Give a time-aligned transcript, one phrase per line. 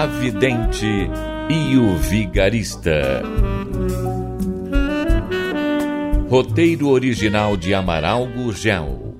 [0.00, 1.10] A Vidente
[1.50, 3.22] e o Vigarista.
[6.30, 9.14] Roteiro original de Amaral Gurgel.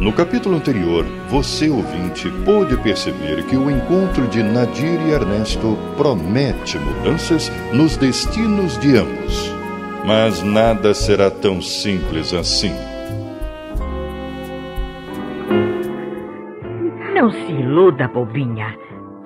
[0.00, 6.76] No capítulo anterior, você ouvinte pôde perceber que o encontro de Nadir e Ernesto promete
[6.76, 9.57] mudanças nos destinos de ambos.
[10.08, 12.72] Mas nada será tão simples assim.
[17.14, 18.74] Não se iluda, bobinha.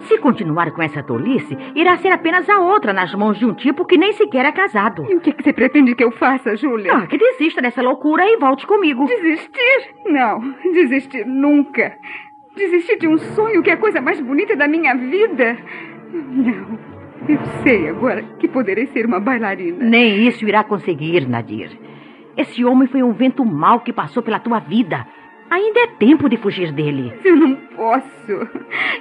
[0.00, 3.84] Se continuar com essa tolice, irá ser apenas a outra nas mãos de um tipo
[3.84, 5.06] que nem sequer é casado.
[5.08, 6.92] E o que, que você pretende que eu faça, Júlia?
[6.92, 9.04] Ah, que desista dessa loucura e volte comigo.
[9.04, 9.94] Desistir?
[10.06, 10.40] Não,
[10.72, 11.96] desistir nunca.
[12.56, 15.56] Desistir de um sonho que é a coisa mais bonita da minha vida?
[16.12, 17.01] Não.
[17.28, 19.84] Eu sei agora que poderei ser uma bailarina.
[19.84, 21.70] Nem isso irá conseguir, Nadir.
[22.36, 25.06] Esse homem foi um vento mau que passou pela tua vida.
[25.50, 27.12] Ainda é tempo de fugir dele.
[27.24, 28.48] Eu não posso.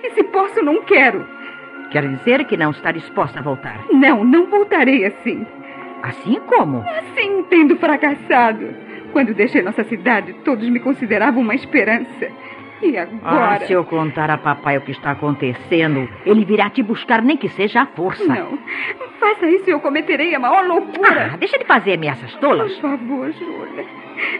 [0.03, 1.25] E se posso, não quero.
[1.91, 3.85] Quer dizer que não está disposta a voltar?
[3.91, 5.45] Não, não voltarei assim.
[6.03, 6.79] Assim como?
[6.79, 8.67] Assim, tendo fracassado.
[9.11, 12.29] Quando deixei nossa cidade, todos me consideravam uma esperança.
[12.81, 13.55] E agora?
[13.55, 17.37] Ah, se eu contar a papai o que está acontecendo, ele virá te buscar nem
[17.37, 18.25] que seja à força.
[18.25, 18.57] Não.
[19.19, 21.31] Faça isso e eu cometerei a maior loucura.
[21.33, 22.73] Ah, deixa de fazer ameaças tolas.
[22.73, 23.85] Por favor, Júlia.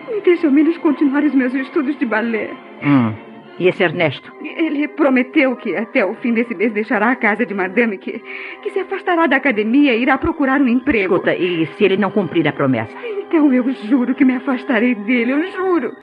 [0.10, 2.50] Me deixe ao menos continuar os meus estudos de balé.
[2.84, 3.14] Hum.
[3.60, 4.32] E esse Ernesto?
[4.44, 8.20] Ele prometeu que até o fim desse mês deixará a casa de madame, que,
[8.64, 11.16] que se afastará da academia e irá procurar um emprego.
[11.16, 12.96] Escuta, e se ele não cumprir a promessa?
[13.06, 15.96] Então eu juro que me afastarei dele, eu juro.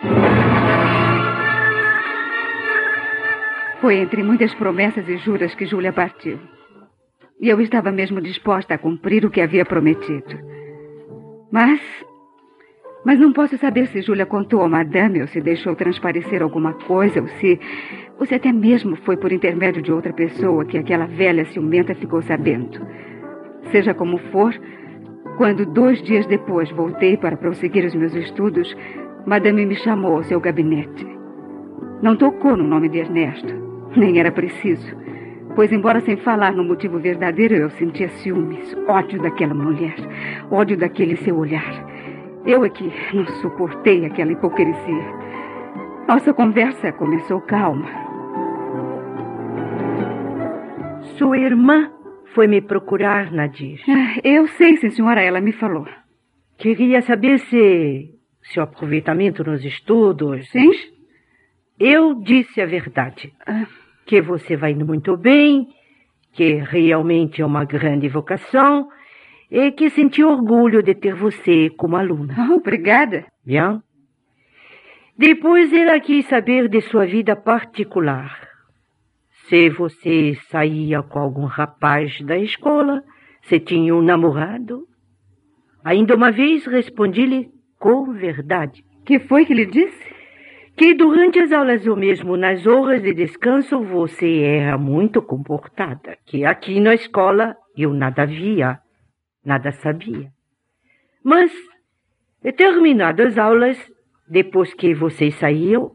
[3.81, 6.39] Foi entre muitas promessas e juras que Júlia partiu.
[7.41, 10.37] E eu estava mesmo disposta a cumprir o que havia prometido.
[11.53, 11.81] Mas.
[13.05, 17.21] Mas não posso saber se Júlia contou a madame ou se deixou transparecer alguma coisa
[17.21, 17.61] ou se.
[18.19, 22.21] ou se até mesmo foi por intermédio de outra pessoa que aquela velha ciumenta ficou
[22.23, 22.85] sabendo.
[23.71, 24.53] Seja como for,
[25.37, 28.77] quando dois dias depois voltei para prosseguir os meus estudos,
[29.25, 31.07] madame me chamou ao seu gabinete.
[32.03, 33.68] Não tocou no nome de Ernesto.
[33.97, 34.97] Nem era preciso.
[35.55, 39.95] Pois, embora sem falar no motivo verdadeiro, eu sentia ciúmes, ódio daquela mulher,
[40.51, 41.85] ódio daquele seu olhar.
[42.47, 45.05] Eu é que não suportei aquela hipocrisia.
[46.07, 47.89] Nossa conversa começou calma.
[51.19, 51.91] Sua irmã
[52.35, 53.81] foi me procurar, Nadir.
[53.89, 55.87] Ah, eu sei, sim, senhora, ela me falou.
[56.57, 60.49] Queria saber se seu aproveitamento nos estudos.
[60.51, 60.71] Sim?
[61.79, 63.33] Eu disse a verdade.
[63.47, 63.67] Ah.
[64.05, 65.69] Que você vai indo muito bem,
[66.33, 68.89] que realmente é uma grande vocação
[69.51, 72.35] e que senti orgulho de ter você como aluna.
[72.51, 73.27] Oh, obrigada.
[73.45, 73.83] Bien.
[75.17, 78.49] Depois ela quis saber de sua vida particular.
[79.49, 83.03] Se você saía com algum rapaz da escola,
[83.43, 84.87] se tinha um namorado.
[85.83, 88.85] Ainda uma vez respondi-lhe com verdade.
[89.05, 90.18] Que foi que lhe disse?
[90.79, 96.45] Que durante as aulas ou mesmo nas horas de descanso você era muito comportada, que
[96.45, 98.79] aqui na escola eu nada via,
[99.45, 100.31] nada sabia.
[101.25, 101.51] Mas,
[102.57, 103.93] terminadas as aulas,
[104.29, 105.91] depois que vocês saíam,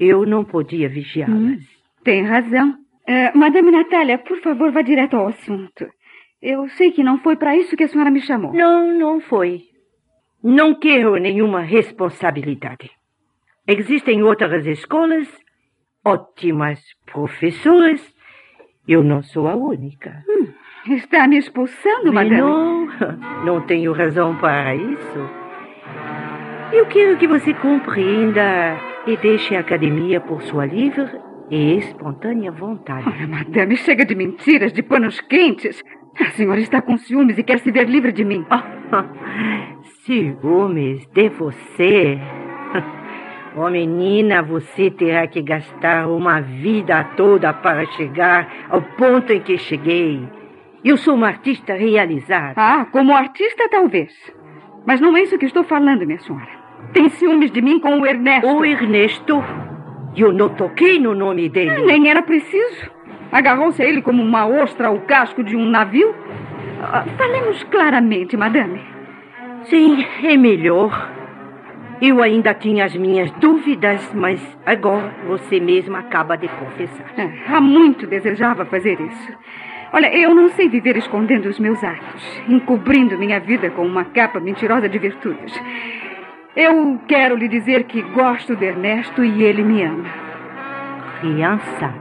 [0.00, 1.38] eu não podia vigiá-las.
[1.38, 1.58] Hum,
[2.02, 2.70] tem razão.
[3.08, 5.86] Uh, Madame Natália, por favor, vá direto ao assunto.
[6.42, 8.52] Eu sei que não foi para isso que a senhora me chamou.
[8.52, 9.62] Não, não foi.
[10.42, 12.90] Não quero nenhuma responsabilidade.
[13.66, 15.26] Existem outras escolas,
[16.04, 16.80] ótimas
[17.10, 18.00] professoras.
[18.86, 20.22] Eu não sou a única.
[20.28, 20.48] Hum,
[20.94, 22.42] está me expulsando, madame?
[22.42, 22.86] Não,
[23.42, 25.30] não tenho razão para isso.
[26.74, 28.76] Eu quero que você compreenda
[29.06, 31.08] e deixe a academia por sua livre
[31.50, 33.06] e espontânea vontade.
[33.08, 35.82] Oh, madame, chega de mentiras, de panos quentes.
[36.20, 38.44] A senhora está com ciúmes e quer se ver livre de mim.
[40.04, 42.18] Ciúmes de você?
[43.56, 49.56] Oh, menina, você terá que gastar uma vida toda para chegar ao ponto em que
[49.56, 50.28] cheguei.
[50.84, 52.54] Eu sou uma artista realizada.
[52.56, 54.12] Ah, como artista, talvez.
[54.84, 56.48] Mas não é isso que estou falando, minha senhora.
[56.92, 58.48] Tem ciúmes de mim com o Ernesto.
[58.48, 59.44] O Ernesto?
[60.16, 61.70] Eu não toquei no nome dele.
[61.70, 62.90] Ah, nem era preciso.
[63.30, 66.12] Agarrou-se a ele como uma ostra ao casco de um navio.
[66.82, 68.80] Ah, falemos claramente, madame.
[69.62, 71.13] Sim, é melhor.
[72.00, 77.06] Eu ainda tinha as minhas dúvidas, mas agora você mesma acaba de confessar.
[77.16, 79.32] Ah, há muito desejava fazer isso.
[79.92, 84.40] Olha, eu não sei viver escondendo os meus atos, encobrindo minha vida com uma capa
[84.40, 85.54] mentirosa de virtudes.
[86.56, 90.08] Eu quero lhe dizer que gosto de Ernesto e ele me ama.
[91.20, 91.94] Criança,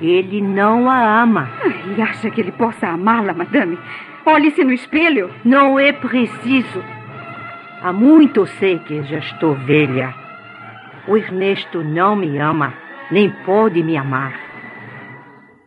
[0.00, 1.50] ele não a ama.
[1.62, 3.78] Ah, e acha que ele possa amá-la, madame?
[4.24, 5.30] Olhe-se no espelho.
[5.44, 6.82] Não é preciso.
[7.82, 10.14] Há muito sei que já estou velha.
[11.08, 12.74] O Ernesto não me ama,
[13.10, 14.38] nem pode me amar.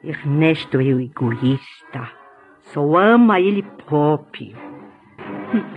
[0.03, 2.07] Ernesto é o egoísta.
[2.59, 4.55] Só ama ele próprio.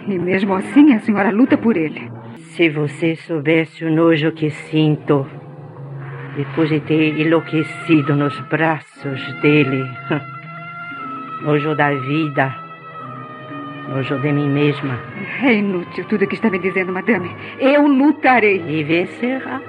[0.06, 2.10] E mesmo assim a senhora luta por ele.
[2.36, 5.26] Se você soubesse o nojo que sinto
[6.36, 9.84] depois de ter enlouquecido nos braços dele.
[11.42, 12.65] Nojo da vida.
[13.88, 14.98] Nojo de mim mesma.
[15.42, 17.30] É inútil tudo o que está me dizendo, madame.
[17.58, 18.62] Eu lutarei.
[18.66, 19.60] E vencerá.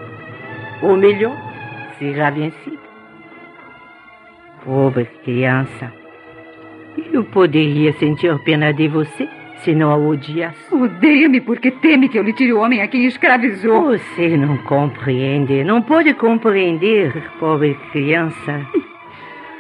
[0.81, 1.36] Ou melhor,
[2.00, 2.80] será vencido.
[4.64, 5.94] Pobre criança.
[7.14, 10.74] Eu poderia sentir pena de você se não a odiasse.
[10.74, 13.98] Odeia-me porque teme que eu lhe tire o homem a quem escravizou.
[13.98, 18.66] Você não compreende, não pode compreender, pobre criança.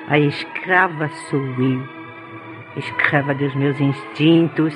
[0.07, 1.96] A escrava sou eu.
[2.77, 4.73] Escrava dos meus instintos.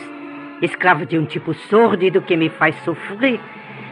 [0.62, 3.40] Escrava de um tipo sórdido que me faz sofrer.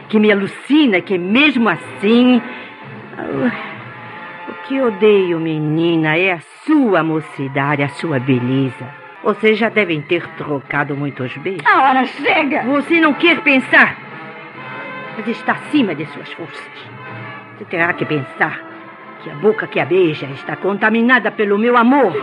[0.08, 2.42] Que me alucina, que mesmo assim.
[4.48, 9.00] O que odeio, menina, é a sua mocidade, a sua beleza.
[9.22, 11.66] Vocês já devem ter trocado muitos beijos.
[11.66, 12.62] A hora chega!
[12.62, 13.96] Você não quer pensar,
[15.16, 16.90] mas está acima de suas forças.
[17.56, 18.60] Você terá que pensar
[19.22, 22.16] que a boca que a beija está contaminada pelo meu amor.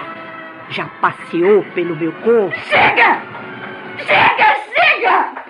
[0.69, 2.55] Já passeou pelo meu corpo.
[2.69, 3.21] Chega!
[3.99, 5.43] Chega, chega!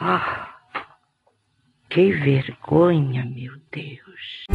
[0.00, 0.48] Ah,
[1.90, 4.46] que vergonha, meu Deus.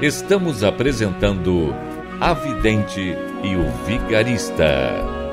[0.00, 1.74] Estamos apresentando
[2.20, 3.00] A Vidente
[3.42, 5.23] e o Vigarista.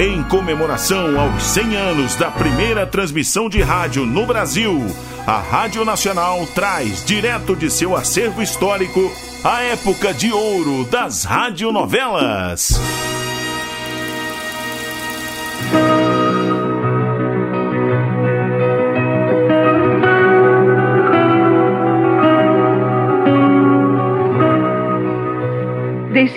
[0.00, 4.86] Em comemoração aos 100 anos da primeira transmissão de rádio no Brasil,
[5.26, 9.10] a Rádio Nacional traz direto de seu acervo histórico
[9.42, 12.80] a época de ouro das radionovelas.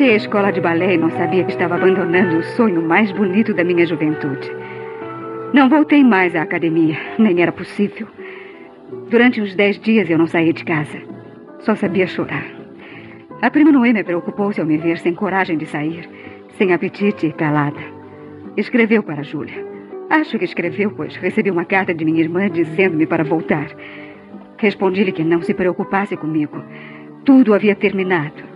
[0.01, 3.53] Deixei a escola de balé e não sabia que estava abandonando o sonho mais bonito
[3.53, 4.51] da minha juventude.
[5.53, 8.07] Não voltei mais à academia, nem era possível.
[9.11, 10.99] Durante uns dez dias eu não saí de casa.
[11.59, 12.43] Só sabia chorar.
[13.43, 16.09] A prima Noemi preocupou-se ao me ver sem coragem de sair,
[16.57, 17.81] sem apetite e calada.
[18.57, 19.63] Escreveu para Júlia.
[20.09, 23.67] Acho que escreveu, pois recebi uma carta de minha irmã dizendo-me para voltar.
[24.57, 26.59] Respondi-lhe que não se preocupasse comigo.
[27.23, 28.50] Tudo havia terminado.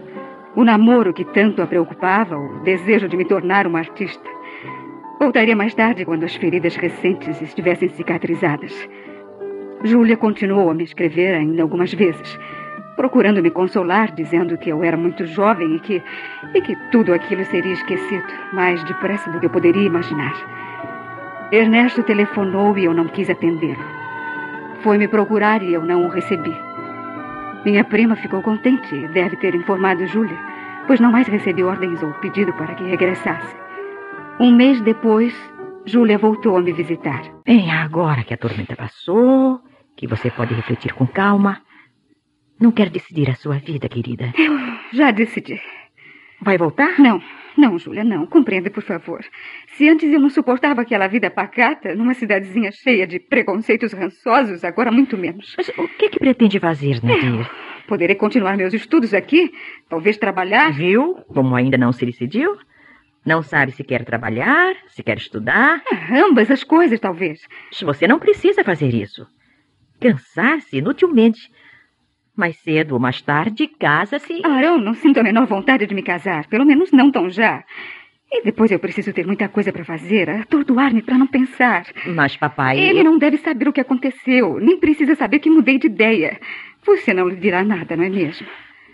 [0.56, 4.30] O namoro que tanto a preocupava, o desejo de me tornar uma artista.
[5.20, 8.74] Voltaria mais tarde quando as feridas recentes estivessem cicatrizadas.
[9.84, 12.40] Júlia continuou a me escrever ainda algumas vezes,
[12.96, 16.02] procurando me consolar, dizendo que eu era muito jovem e que,
[16.54, 20.34] e que tudo aquilo seria esquecido mais depressa do que eu poderia imaginar.
[21.52, 23.84] Ernesto telefonou e eu não quis atendê-lo.
[24.80, 26.56] Foi me procurar e eu não o recebi.
[27.66, 30.38] Minha prima ficou contente e deve ter informado Júlia,
[30.86, 33.56] pois não mais recebi ordens ou pedido para que regressasse.
[34.40, 35.34] Um mês depois,
[35.84, 37.24] Júlia voltou a me visitar.
[37.44, 39.60] Bem, agora que a tormenta passou,
[39.98, 41.60] que você pode refletir com calma,
[42.60, 44.32] não quer decidir a sua vida, querida?
[44.38, 44.54] Eu
[44.94, 45.60] já decidi.
[46.42, 47.00] Vai voltar?
[47.00, 47.20] Não,
[47.58, 48.26] não, Júlia, não.
[48.26, 49.24] Compreenda, por favor.
[49.76, 54.92] Se antes eu não suportava aquela vida pacata, numa cidadezinha cheia de preconceitos rançosos, agora
[54.92, 55.54] muito menos.
[55.58, 57.50] Mas o que, que pretende fazer, Nadir?
[57.88, 59.52] Poderei continuar meus estudos aqui,
[59.88, 60.72] talvez trabalhar.
[60.74, 61.16] Viu?
[61.28, 62.58] Como ainda não se decidiu?
[63.26, 65.82] Não sabe se quer trabalhar, se quer estudar?
[65.92, 67.40] É, ambas as coisas, talvez.
[67.82, 69.26] Você não precisa fazer isso.
[70.00, 71.50] Cansar-se inutilmente.
[72.36, 74.42] Mais cedo ou mais tarde, casa-se.
[74.44, 76.48] Ah, eu não sinto a menor vontade de me casar.
[76.48, 77.64] Pelo menos não tão já.
[78.32, 81.86] E depois eu preciso ter muita coisa para fazer, atordoar-me para não pensar.
[82.08, 82.78] Mas, papai.
[82.78, 86.40] Ele não deve saber o que aconteceu, nem precisa saber que mudei de ideia.
[86.86, 88.46] Você não lhe dirá nada, não é mesmo?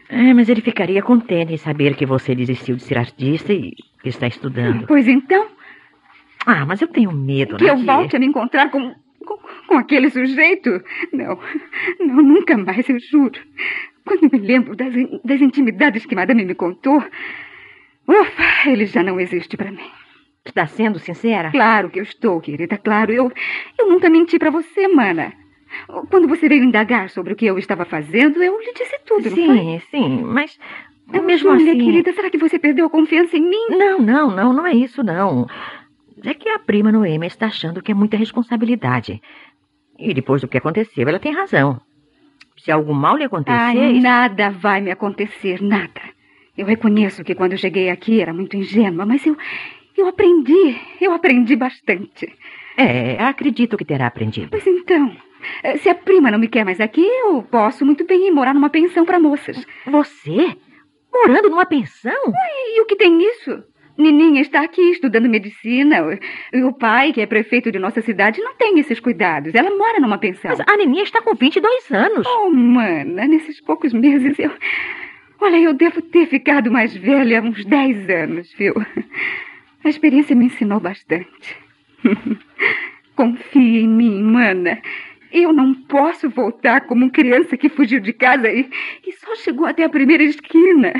[0.10, 4.28] É, mas ele ficaria contente em saber que você desistiu de ser artista e está
[4.28, 4.86] estudando.
[4.86, 5.48] Pois então.
[6.46, 8.94] Ah, mas eu tenho medo, Que eu volte a me encontrar com,
[9.72, 10.84] com, aquele sujeito?
[11.14, 11.40] Não,
[12.00, 13.40] não, nunca mais, eu juro.
[14.06, 17.04] Quando me lembro das, das intimidades que Madame me contou,
[18.08, 19.90] ufa, ele já não existe para mim.
[20.44, 21.52] Está sendo sincera?
[21.52, 23.14] Claro que eu estou, querida, claro.
[23.14, 23.32] Eu,
[23.80, 25.32] eu nunca menti para você, mana.
[26.10, 29.80] Quando você veio indagar sobre o que eu estava fazendo, eu lhe disse tudo, sim?
[29.90, 30.60] Sim, mas
[31.08, 31.86] Mas, mesmo Júlia, assim...
[31.86, 33.68] querida, será que você perdeu a confiança em mim?
[33.70, 35.48] Não, não, não, não é isso, não.
[36.26, 39.22] É que a prima Noêmia está achando que é muita responsabilidade.
[40.02, 41.80] E depois do que aconteceu, ela tem razão.
[42.58, 43.58] Se algo mal lhe acontecer...
[43.58, 46.02] Ai, nada vai me acontecer, nada.
[46.58, 49.38] Eu reconheço que quando cheguei aqui era muito ingênua, mas eu,
[49.98, 52.34] eu aprendi, eu aprendi bastante.
[52.76, 54.50] É, acredito que terá aprendido.
[54.50, 55.16] Pois então,
[55.64, 58.54] eh, se a prima não me quer mais aqui, eu posso muito bem ir morar
[58.54, 59.66] numa pensão para moças.
[59.86, 60.58] Você?
[61.14, 62.22] Morando numa pensão?
[62.76, 63.64] E o que tem isso?
[63.98, 66.20] Nininha está aqui estudando medicina.
[66.54, 69.54] E o pai, que é prefeito de nossa cidade, não tem esses cuidados.
[69.54, 70.52] Ela mora numa pensão.
[70.52, 72.28] Mas a Neninha está com 22 anos.
[72.28, 74.52] Oh, mana, nesses poucos meses eu.
[75.40, 78.76] Olha, eu devo ter ficado mais velha há uns 10 anos, viu?
[79.84, 81.58] A experiência me ensinou bastante.
[83.16, 84.80] Confie em mim, mana.
[85.32, 88.70] Eu não posso voltar como criança que fugiu de casa e,
[89.08, 90.94] e só chegou até a primeira esquina.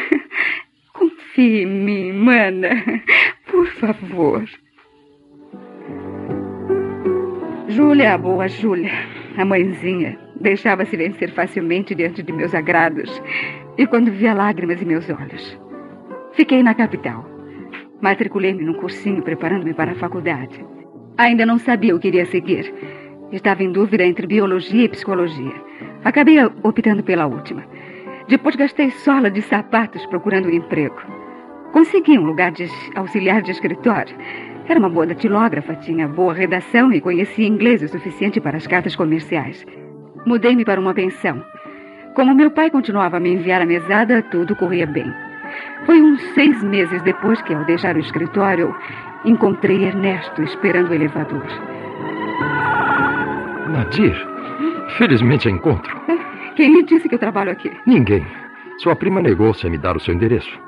[1.02, 2.70] Confie em mim, mana.
[3.50, 4.48] Por favor.
[7.68, 8.92] Júlia, a boa Júlia,
[9.36, 13.10] a mãezinha, deixava-se vencer facilmente diante de meus agrados
[13.80, 15.60] e quando via lágrimas em meus olhos.
[16.34, 17.28] Fiquei na capital.
[18.00, 20.64] Matriculei-me num cursinho preparando-me para a faculdade.
[21.18, 22.72] Ainda não sabia o que iria seguir.
[23.32, 25.54] Estava em dúvida entre biologia e psicologia.
[26.04, 27.66] Acabei optando pela última.
[28.32, 30.96] Depois gastei sola de sapatos procurando um emprego.
[31.74, 34.16] Consegui um lugar de auxiliar de escritório.
[34.70, 38.96] Era uma boa datilógrafa, tinha boa redação e conhecia inglês o suficiente para as cartas
[38.96, 39.66] comerciais.
[40.26, 41.44] Mudei-me para uma pensão.
[42.16, 45.14] Como meu pai continuava a me enviar a mesada, tudo corria bem.
[45.86, 48.74] Foi uns seis meses depois que, ao deixar o escritório,
[49.26, 51.46] encontrei Ernesto esperando o elevador.
[53.72, 54.16] Nadir,
[54.98, 56.01] felizmente a encontro.
[56.62, 57.72] Quem lhe disse que eu trabalho aqui?
[57.88, 58.24] Ninguém.
[58.78, 60.62] Sua prima negou-se a me dar o seu endereço.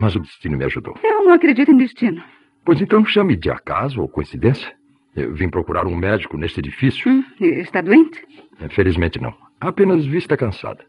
[0.00, 0.94] Mas o destino me ajudou.
[1.04, 2.24] Eu não acredito em destino.
[2.64, 4.72] Pois então chame de acaso ou coincidência.
[5.14, 7.12] Eu vim procurar um médico neste edifício.
[7.12, 8.24] Hum, está doente?
[8.70, 9.34] Felizmente não.
[9.60, 10.82] Apenas vista cansada.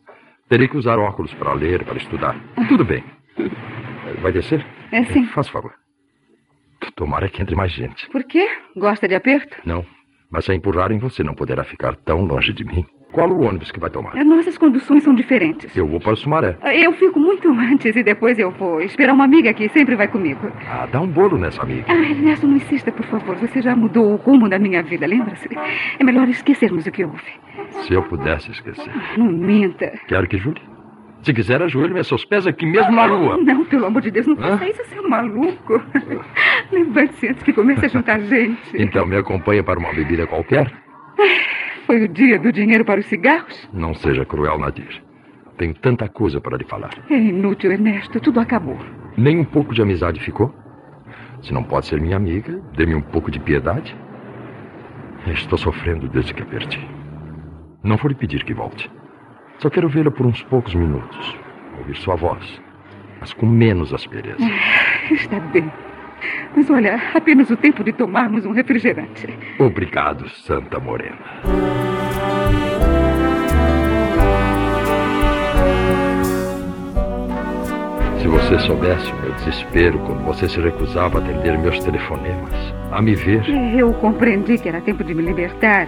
[0.48, 2.40] Terei que usar óculos para ler, para estudar.
[2.70, 3.04] Tudo bem.
[4.22, 4.66] Vai descer?
[4.94, 5.26] É sim.
[5.26, 5.74] Faça favor.
[6.96, 8.10] Tomara que entre mais gente.
[8.10, 8.48] Por quê?
[8.74, 9.58] Gosta de aperto?
[9.66, 9.86] Não.
[10.32, 12.86] Mas se a empurrarem, você não poderá ficar tão longe de mim.
[13.12, 14.16] Qual o ônibus que vai tomar?
[14.16, 15.76] As nossas conduções são diferentes.
[15.76, 16.58] Eu vou para Sumaré.
[16.76, 20.52] Eu fico muito antes e depois eu vou esperar uma amiga que sempre vai comigo.
[20.70, 21.86] Ah, dá um bolo nessa amiga.
[21.88, 23.36] Ah, Ernesto, não insista, por favor.
[23.38, 25.50] Você já mudou o rumo da minha vida, lembra-se?
[26.00, 27.22] É melhor esquecermos o que houve.
[27.82, 28.92] Se eu pudesse esquecer.
[29.18, 29.92] Não minta.
[30.08, 30.62] Quero que jure.
[31.24, 33.38] Se quiser, ajoelhe-me a seus pés aqui mesmo na rua.
[33.44, 34.52] Não, pelo amor de Deus, não Hã?
[34.58, 35.82] faça isso, seu maluco.
[36.72, 38.58] Levante-se antes que comece a juntar gente.
[38.76, 40.72] Então me acompanha para uma bebida qualquer?
[41.90, 43.68] Foi o dia do dinheiro para os cigarros?
[43.74, 45.02] Não seja cruel, Nadir.
[45.58, 46.92] Tenho tanta coisa para lhe falar.
[47.10, 48.20] É inútil, Ernesto.
[48.20, 48.78] Tudo acabou.
[49.18, 50.54] Nem um pouco de amizade ficou?
[51.42, 53.98] Se não pode ser minha amiga, dê-me um pouco de piedade.
[55.26, 56.88] Estou sofrendo desde que a perdi.
[57.84, 58.88] Não vou lhe pedir que volte.
[59.58, 61.36] Só quero vê-la por uns poucos minutos.
[61.80, 62.62] Ouvir sua voz.
[63.20, 64.38] Mas com menos aspereza.
[65.10, 65.72] Está bem.
[66.56, 69.28] Mas olha, apenas o tempo de tomarmos um refrigerante.
[69.60, 71.18] Obrigado, Santa Morena.
[78.20, 82.54] Se você soubesse o meu desespero quando você se recusava a atender meus telefonemas,
[82.92, 83.44] a me ver.
[83.78, 85.88] Eu compreendi que era tempo de me libertar.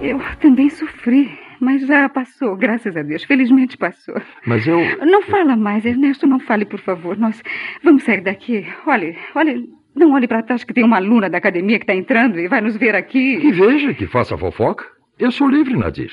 [0.00, 3.24] Eu também sofri, mas já passou, graças a Deus.
[3.24, 4.14] Felizmente passou.
[4.46, 4.78] Mas eu.
[5.06, 7.16] Não fala mais, Ernesto, não fale, por favor.
[7.16, 7.42] Nós
[7.82, 8.66] vamos sair daqui.
[8.86, 12.38] Olhe, olhe, não olhe para trás que tem uma aluna da academia que está entrando
[12.38, 13.50] e vai nos ver Que aqui.
[13.52, 14.84] veja, que faça fofoca.
[15.18, 16.12] Eu sou livre, Nadir.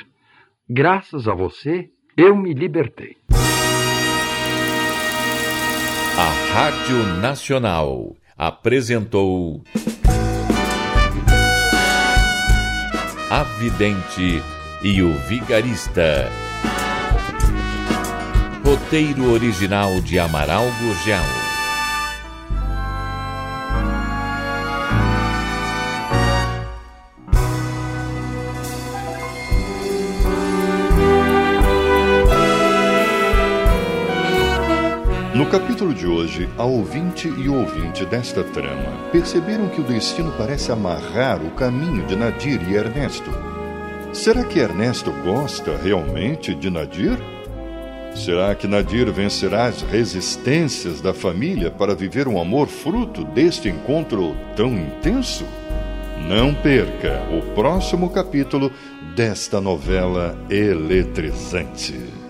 [0.70, 3.18] Graças a você, eu me libertei.
[6.16, 9.62] A Rádio Nacional apresentou
[13.30, 14.42] A Vidente
[14.84, 16.30] e o Vigarista.
[18.66, 21.24] Roteiro original de Amaral Gurgel.
[35.34, 40.34] No capítulo de hoje, a ouvinte e o ouvinte desta trama perceberam que o destino
[40.38, 43.53] parece amarrar o caminho de Nadir e Ernesto
[44.14, 47.18] Será que Ernesto gosta realmente de Nadir?
[48.16, 54.38] Será que Nadir vencerá as resistências da família para viver um amor fruto deste encontro
[54.56, 55.46] tão intenso?
[56.28, 58.72] Não perca o próximo capítulo
[59.16, 62.23] desta novela eletrizante.